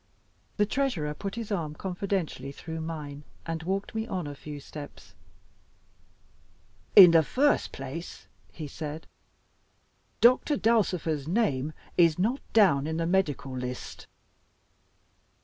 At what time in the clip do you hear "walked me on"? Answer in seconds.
3.61-4.25